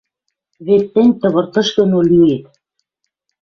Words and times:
Вет 0.65 0.83
тӹнь 0.93 1.13
тывыртыш 1.19 1.67
доно 1.75 1.99
лӱэт 2.09 2.45